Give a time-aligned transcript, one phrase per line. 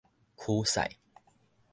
[0.35, 0.97] 驅使